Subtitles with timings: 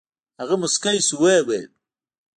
[0.39, 1.67] هغه موسكى سو ويې ويل.